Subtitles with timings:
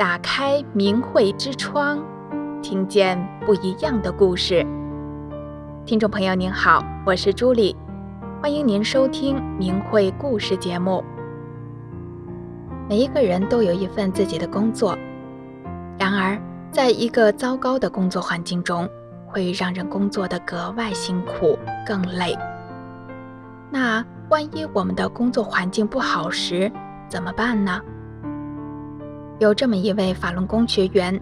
[0.00, 2.02] 打开明慧之窗，
[2.62, 4.64] 听见不一样的故事。
[5.84, 7.76] 听众朋友您好，我是朱莉，
[8.40, 11.04] 欢迎您收听明慧故事节目。
[12.88, 14.96] 每一个人都有一份自己的工作，
[15.98, 16.40] 然而，
[16.72, 18.88] 在一个糟糕的工作环境中，
[19.26, 22.34] 会让人工作的格外辛苦，更累。
[23.70, 26.72] 那万一我们的工作环境不好时，
[27.06, 27.78] 怎么办呢？
[29.40, 31.18] 有这么一位法轮功学员，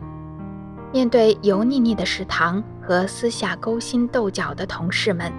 [0.92, 5.32] 面对油腻腻的食堂和私下勾心斗角的同事们，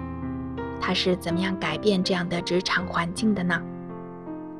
[0.80, 3.60] 他是怎么样改变这样的职场环境的呢？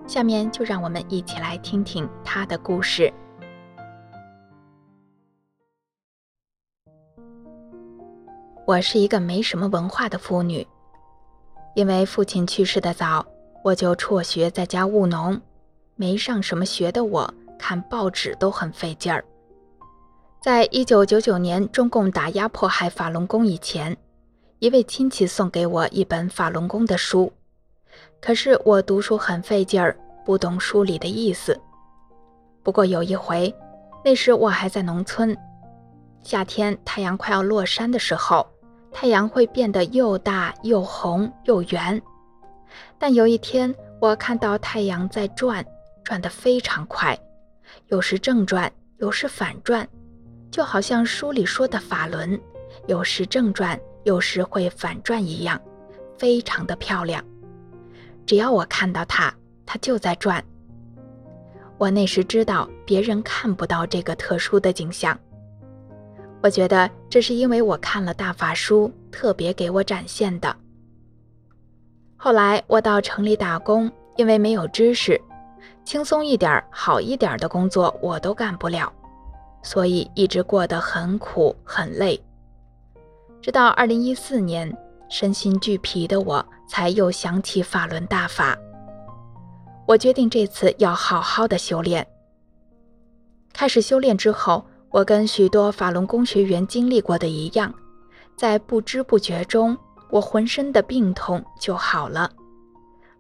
[0.06, 3.11] 下面就让我们一起来听听他的故事。
[8.66, 10.66] 我是一个没什么文化的妇女，
[11.75, 13.25] 因为父亲去世的早，
[13.64, 15.41] 我就辍学在家务农。
[15.97, 19.22] 没上什么学的我，看报纸都很费劲儿。
[20.41, 23.94] 在一九九九年中共打压迫害法轮功以前，
[24.58, 27.30] 一位亲戚送给我一本法轮功的书，
[28.20, 29.94] 可是我读书很费劲儿，
[30.25, 31.61] 不懂书里的意思。
[32.62, 33.55] 不过有一回，
[34.02, 35.36] 那时我还在农村，
[36.22, 38.47] 夏天太阳快要落山的时候。
[38.92, 42.02] 太阳会变得又大又红又圆，
[42.98, 45.64] 但有一天我看到太阳在转，
[46.02, 47.17] 转得非常快，
[47.91, 49.86] 有时正转，有时反转，
[50.48, 52.41] 就好像书里说的法轮，
[52.86, 55.60] 有时正转，有时会反转一样，
[56.16, 57.22] 非常的漂亮。
[58.24, 59.34] 只要我看到它，
[59.66, 60.42] 它就在转。
[61.78, 65.18] 我那时知道别人看不到这个特殊的景象。
[66.42, 70.55] 我觉得这是因为我看了大法书，特别给我展现的。
[72.16, 75.20] 后来我到城里打工，因为没有知识，
[75.84, 78.92] 轻松一点、好一点的工作我都干不了，
[79.62, 82.23] 所以一直过得很苦很累。
[83.42, 84.77] 直到2014年，
[85.08, 88.57] 身心俱疲的我才又想起法轮大法。
[89.86, 92.07] 我决定这次要好好的修炼。
[93.52, 94.64] 开始修炼之后。
[94.92, 97.73] 我跟许多法轮功学员经历过的一样，
[98.36, 99.79] 在不知不觉中，
[100.11, 102.29] 我浑身的病痛就好了。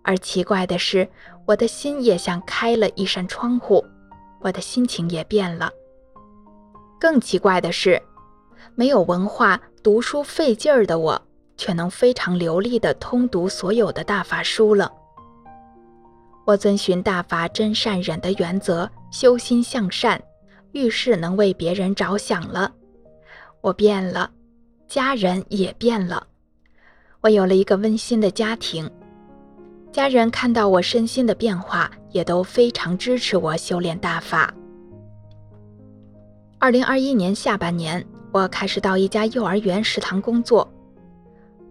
[0.02, 1.08] 而奇怪的是，
[1.46, 3.84] 我的心也像开了一扇窗户，
[4.40, 5.70] 我的心情也变了。
[6.98, 8.00] 更奇怪的是，
[8.74, 11.20] 没有文化、读书费劲儿的我，
[11.56, 14.92] 却能非常流利地通读所有的大法书了。
[16.46, 20.20] 我遵循大法真善忍的原则，修心向善。
[20.72, 22.72] 遇事能为别人着想了，
[23.60, 24.30] 我变了，
[24.86, 26.24] 家人也变了，
[27.22, 28.88] 我有了一个温馨的家庭，
[29.92, 34.54] 家人看到我身心的变化，也都非常支持我修炼大法。
[36.60, 40.68] 二零二一年下半年，我开始到一家幼儿园食堂工作。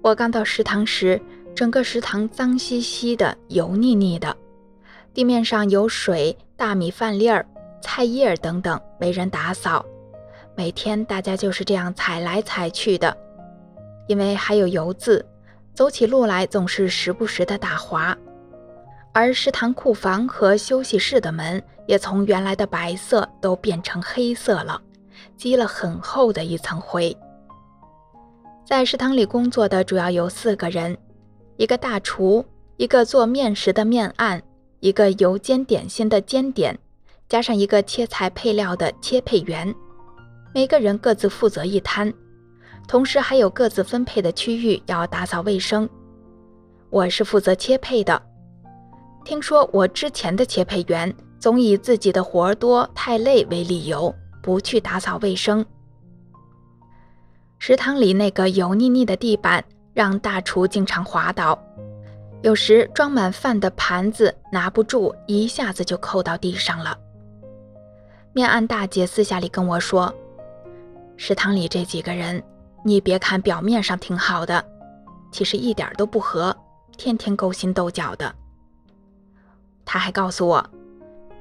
[0.02, 1.22] 我刚到食堂时，
[1.56, 4.36] 整个食堂脏兮兮的、油腻腻的，
[5.14, 7.46] 地面上有水、大米饭粒儿。
[7.82, 9.86] 菜叶等等，没人打扫。
[10.58, 13.16] 每天大家就是这样踩来踩去的，
[14.10, 15.26] 因为还有油渍，
[15.74, 18.18] 走起路来总是时不时的打滑。
[19.12, 24.82] 而食堂库房和休息室的门也从原来的白色都变成黑色了，
[25.36, 27.16] 积了很厚的一层灰。
[28.66, 30.96] 在食堂里工作的主要有四个人：
[31.58, 32.46] 一个大厨，
[32.78, 34.42] 一个做面食的面案，
[34.80, 36.78] 一个油煎点心的煎点。
[37.28, 39.74] 加上一个切菜配料的切配员，
[40.54, 42.12] 每个人各自负责一摊，
[42.90, 45.88] 同时还有各自分配的区域要打扫卫生。
[46.90, 48.20] 我是负责切配的。
[49.24, 54.12] 听说我之前的切配员总以自己的活儿多太累为理由，
[54.42, 55.64] 不去打扫卫生。
[57.60, 59.64] 食堂里那个油腻腻的地板
[59.94, 61.62] 让大厨经常滑倒，
[62.42, 66.98] 有时装满饭的盘子拿不住，一下子就扣到地上了。
[68.34, 70.12] 面案大姐私下里跟我说
[71.18, 72.42] ：“食堂里这几个人，
[72.84, 74.64] 你别看表面上挺好的，
[75.32, 76.56] 其实一点都不和，
[76.98, 78.34] 天天勾心斗角的。”
[79.86, 80.64] 他还告诉我，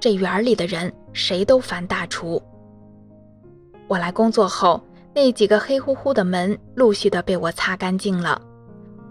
[0.00, 2.43] 这园里的人谁都烦大厨。
[3.87, 4.82] 我来工作后，
[5.14, 8.40] 那几个黑乎乎的门陆续的被我擦干净了，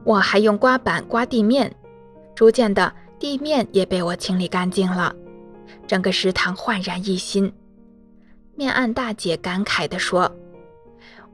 [0.04, 1.74] 我还用刮板刮地面，
[2.34, 5.16] 逐渐的地面也被我清理干净了，
[5.88, 7.52] 整个食堂焕然一新。
[8.56, 10.32] 面案大姐感慨地说：“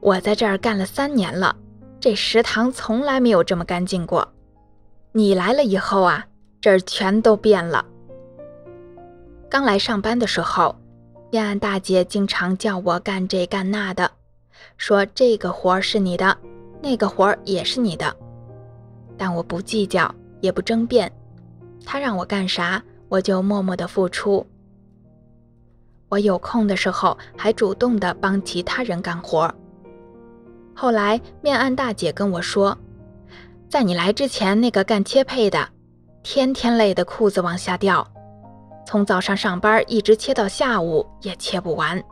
[0.04, 1.56] 我在这儿干了三年了，
[1.98, 4.34] 这食堂从来没有这么干净过。
[5.12, 6.26] 你来了以后啊，
[6.60, 7.82] 这儿全都变了。
[9.48, 10.76] 刚来上班的时候，
[11.30, 14.10] 燕安大姐经常叫我干这干那的，
[14.76, 16.36] 说这个活儿是你的，
[16.82, 18.14] 那个活儿也是你的。
[19.16, 21.10] 但我不计较，也不争辩，
[21.82, 24.46] 她让我干啥，我就默默地付出。
[26.10, 29.50] 我有空的时候，还主动的帮其他人干活。
[30.74, 32.76] 后来，面案大姐跟我说，
[33.68, 35.68] 在你来之前，那个干切配的，
[36.22, 38.06] 天天累得裤子往下掉。
[38.86, 42.02] 从早上上班一直切到下午也切不完，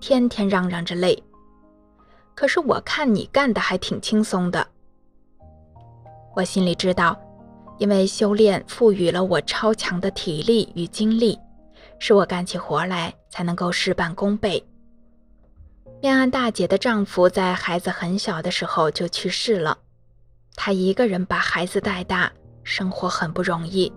[0.00, 1.22] 天天嚷嚷着累。
[2.34, 4.66] 可是我看你干的还挺轻松的。
[6.34, 7.16] 我心里知道，
[7.78, 11.38] 因为修炼赋予了我超强的体力与精力，
[11.98, 14.62] 使我干起活来才能够事半功倍。
[16.06, 19.76] 面案大姐的丈夫在孩子很小的时候就去世了，
[20.54, 22.30] 她一个人把孩子带大，
[22.62, 23.92] 生活很不容易。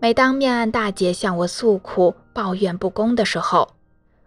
[0.00, 3.68] 每当面案大姐向我诉苦、抱怨不公的时候，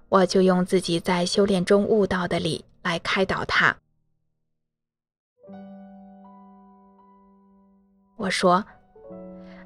[0.10, 3.74] 我就用自己在修炼中悟到的理来开导她。
[8.18, 8.62] 我说：“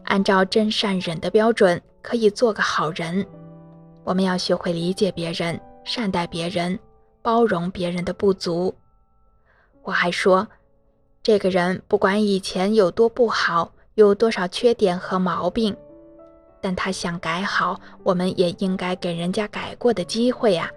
[0.06, 3.26] 按照真善忍的标准，可以做个好人。
[4.04, 6.80] 我们要学会理解别人，善待别人，
[7.22, 8.76] 包容别人的不足。”
[9.84, 10.48] 我还说
[11.24, 15.76] ：“这个人不管以前有多不好，有多少缺点和毛病。”
[16.62, 20.70] 但他想改好，我们也应该给人家改过的机会呀。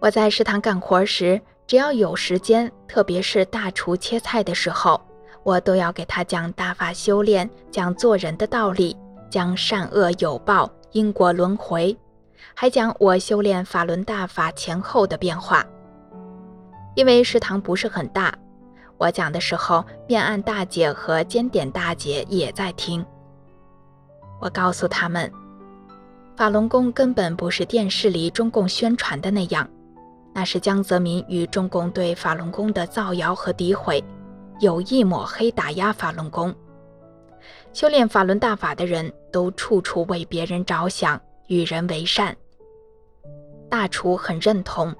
[0.00, 5.00] 我在食堂干活时，只要有时间，特别是大厨切菜的时候，
[5.44, 8.96] 我都要给他讲大法修炼，讲做人的道理，
[9.30, 11.96] 讲善恶有报、因果轮回，
[12.52, 15.64] 还讲我修炼法轮大法前后的变化。
[16.94, 18.32] 因为食堂不是很大，
[18.98, 23.04] 我讲的时候，面案大姐和尖点大姐也在听。
[24.40, 25.30] 我告诉他们，
[26.36, 29.68] 法轮功根本不是电视里中共宣传的那样，
[30.32, 34.02] 那是江泽民与中共对法轮功的造谣和诋毁，
[34.60, 36.54] 有意抹黑打压法轮功。
[37.72, 42.36] 修炼法轮大法的人都处处为别人着想，与人为善。
[43.70, 44.94] 大厨很认同，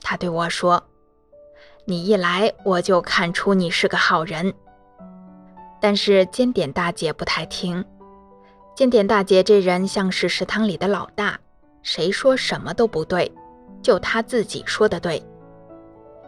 [0.00, 0.82] 他对我说
[1.84, 4.52] ：“你一来，我就看出你是个好人。”
[5.80, 7.84] 但是煎点大姐不太听。
[8.74, 11.38] 煎点大姐这人像是食堂里的老大，
[11.82, 13.30] 谁说什么都不对，
[13.82, 15.22] 就她自己说的对。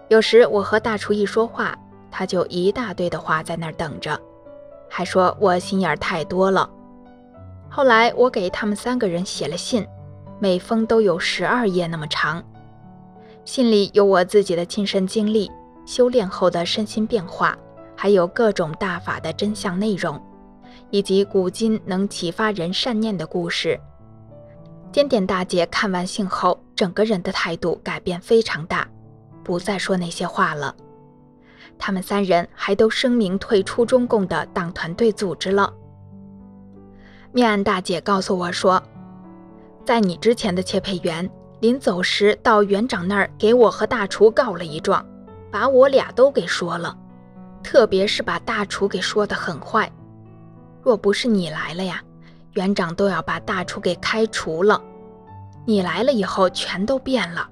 [0.08, 1.76] 有时我和大厨一说话，
[2.10, 4.20] 他就一大堆的话在那等着，
[4.88, 6.70] 还说我心眼太多了。
[7.68, 9.86] 后来我给他们三个人写了信，
[10.38, 12.42] 每封都有十二页那么长，
[13.44, 15.50] 信里有我自己的亲身经历、
[15.84, 17.56] 修炼后的身心变化，
[17.94, 20.20] 还有各种大法的真相内容。
[20.90, 23.78] 以及古今能启发人善念的故事。
[24.92, 28.86] 尖点大姐看完信后，整个人的态度改变非常大，
[29.42, 30.74] 不再说那些话了。
[31.76, 35.72] 他们三人还都声明退出中共的党团队组织了。
[37.36, 38.82] 面案大姐告诉我说，
[39.84, 41.30] 在你之前的切配员
[41.60, 45.04] 临走时到园长那儿给我和大厨告了一状，
[45.50, 46.96] 把我俩都给说了，
[47.62, 49.92] 特别是把大厨给说得很坏。
[50.82, 52.02] 若不是你来了呀，
[52.54, 54.82] 园长都要把大厨给开除了。
[55.66, 57.46] 你来了以后，全都变了。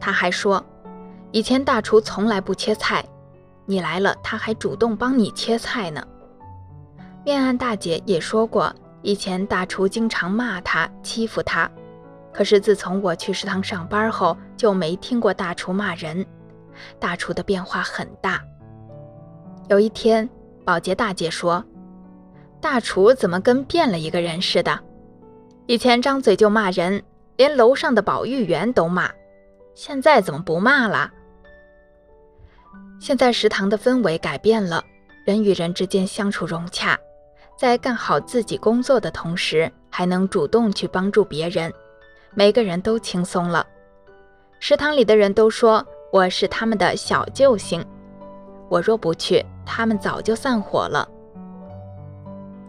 [0.00, 0.64] 他还说，
[1.32, 3.04] 以前大厨从来不切菜，
[3.66, 6.06] 你来了，他还主动帮你切菜呢。
[7.24, 11.70] 面案大姐也说过，以前大厨经常骂他、欺负他，
[12.32, 16.24] 可是自从我去食堂上班后，就没听过大厨骂人。
[16.98, 18.42] 大厨的变化很大。
[19.68, 20.28] 有一天，
[20.64, 21.62] 保洁大姐说。
[22.60, 24.78] 大厨怎么跟变了一个人似的？
[25.66, 27.02] 以前张嘴就骂人，
[27.36, 29.10] 连楼上的保育员都骂，
[29.74, 31.10] 现在怎么不骂了？
[32.98, 34.84] 现在食堂的氛围改变了，
[35.24, 36.98] 人与人之间相处融洽，
[37.60, 41.70] 在干好自己工作的同时，还能主动去帮助别人，
[42.32, 43.66] 每个人都轻松了。
[44.60, 47.84] 食堂里的人都说我是他们的小救星，
[48.70, 51.06] 我若不去，他们早就散伙了。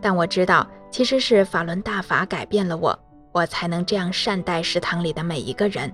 [0.01, 2.99] 但我知道，其实是法轮大法改变了我，
[3.31, 5.89] 我才能这样善待食堂里的每一个人。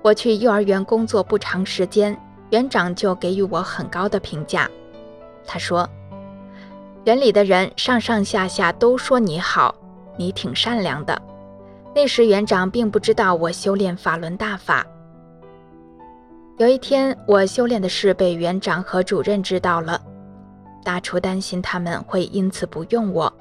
[0.00, 2.18] 我去幼儿园工作不长时间，
[2.48, 4.66] 园长就给予我很高的评价。
[5.46, 5.86] 他说
[7.04, 9.74] ：“园里的人上上下下都说你好，
[10.16, 11.20] 你挺善良的。”
[11.94, 14.86] 那时园长并不知道我修炼法轮大法。
[16.56, 20.00] 有一天，我修炼的事被园长和主任知道了。
[20.84, 23.32] 大厨担心他们会因此不用我，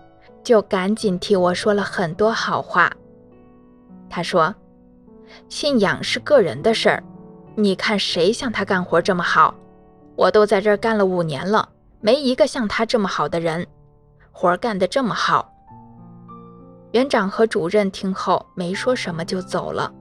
[0.44, 2.92] 就赶紧替我说了很多好话。
[4.10, 4.54] 他说
[5.48, 7.04] ：“信仰是个人的事儿，
[7.56, 9.56] 你看谁像他干活这么好？
[10.16, 11.70] 我都在这儿干了五年了，
[12.02, 13.66] 没一个像他这么好的人，
[14.32, 15.48] 活干得这么好。”
[16.92, 19.94] 园长和主任听后没说什么就走了。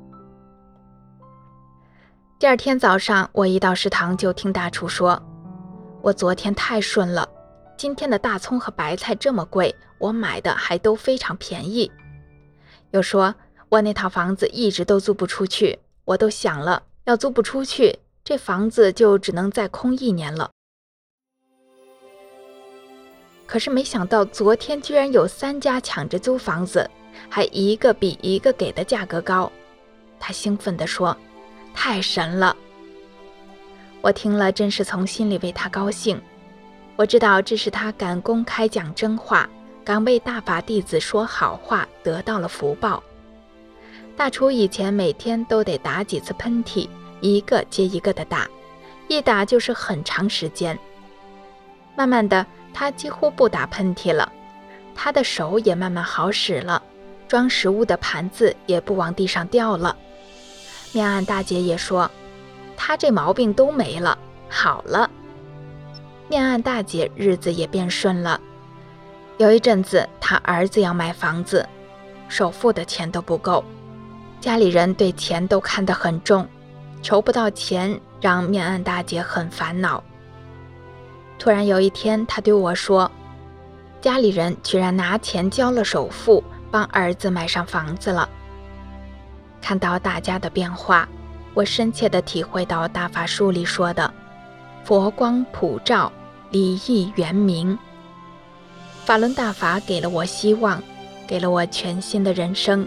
[2.38, 5.22] 第二天早上，我一到食堂就听大厨说
[6.02, 7.28] ：“我昨天太顺了，
[7.76, 11.92] 今天的大葱和白菜这么贵，我买的还都非常便宜。”
[12.92, 13.34] 又说
[13.68, 20.50] ：“我那套房子一直都租不出去，我都想了，要租不出去，这房子就只能再空一年了。”
[23.50, 26.88] 可是没想到，昨天居然有三家抢着租房子，
[27.28, 29.50] 还一个比一个给的价格高。
[30.20, 31.16] 他兴奋地说
[31.74, 32.56] ：“太神了！”
[34.02, 36.22] 我听了，真是从心里为他高兴。
[36.94, 39.50] 我知道这是他敢公开讲真话，
[39.84, 43.02] 敢为大法弟子说好话，得到了福报。
[44.16, 46.88] 大厨以前每天都得打几次喷嚏，
[47.20, 48.48] 一个接一个的打，
[49.08, 50.78] 一打就是很长时间。
[51.96, 52.46] 慢慢的。
[52.72, 54.30] 他几乎不打喷嚏了，
[54.94, 56.82] 他的手也慢慢好使了，
[57.28, 59.96] 装食物的盘子也不往地上掉了。
[60.92, 62.10] 面案大姐也说，
[62.76, 65.08] 他这毛病都没了，好了。
[66.28, 68.40] 面案大姐日子也变顺了。
[69.38, 71.68] 有一阵子，他儿子要买房子，
[72.28, 73.64] 首付的钱都不够，
[74.40, 76.46] 家里人对钱都看得很重，
[77.02, 80.02] 筹不到钱，让面案大姐很烦恼。
[81.40, 83.10] 突然有一天，他对我说
[84.02, 88.28] ：“家里人居然拿钱交了首付，帮儿子买上房子了。”
[89.62, 91.08] 看到大家的变化，
[91.54, 94.12] 我深切地体会到大法书里说的
[94.84, 96.12] “佛光普照，
[96.50, 97.76] 礼义圆明”。
[99.06, 100.82] 法轮大法给了我希望，
[101.26, 102.86] 给了我全新的人生。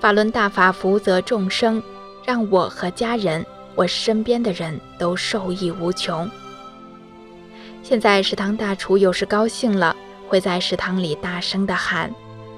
[0.00, 1.82] 法轮大法福泽众生，
[2.26, 3.44] 让我和家人、
[3.74, 6.30] 我身边的人都受益无穷。
[7.84, 9.94] 现在食堂大厨有时高兴了，
[10.26, 12.10] 会在食堂里大声地喊：“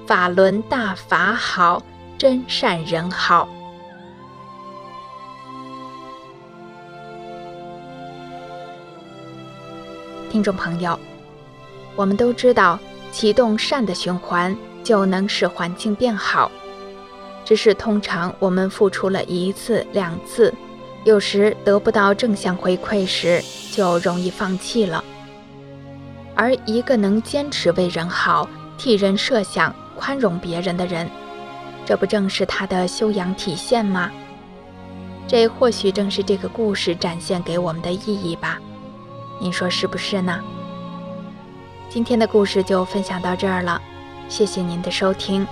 [0.07, 1.83] 法轮大法好，
[2.17, 3.45] 真善人好。”
[10.31, 10.97] 听众朋友，
[11.97, 12.79] 我们都知道，
[13.11, 16.49] 启动善的循环就能使环境变好。
[17.43, 20.53] 只是通常我们付出了一次、两次，
[21.03, 23.43] 有时得不到正向回馈时，
[23.73, 25.03] 就容易放弃了。
[26.37, 31.09] 而一个能坚持为人好、替人设想、宽容别人的人，
[31.83, 34.11] 这不正是他的修养体现吗？
[35.27, 38.59] 这或许正是这个故事展现给我们的意义吧？
[39.41, 40.39] 您说是不是呢？
[41.89, 43.81] 今天的故事就分享到这儿了，
[44.29, 45.45] 谢谢您的收听。